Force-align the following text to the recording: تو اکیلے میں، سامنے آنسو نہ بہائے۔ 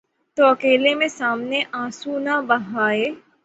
تو 0.37 0.41
اکیلے 0.45 0.93
میں، 0.95 1.07
سامنے 1.19 1.59
آنسو 1.81 2.11
نہ 2.19 2.35
بہائے۔ 2.47 3.05